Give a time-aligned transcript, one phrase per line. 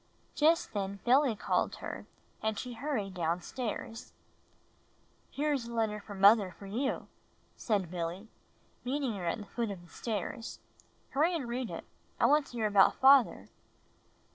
[0.33, 2.07] Just then Billy called her
[2.41, 4.13] and she hurried down stairs.
[5.31, 7.05] ''Here is a letter from mother for you,"
[7.55, 8.27] said Billy,
[8.83, 10.57] meeting her at the foot of the stairs.
[11.11, 11.85] "Hurry and read it.
[12.19, 13.49] I want to hear about father."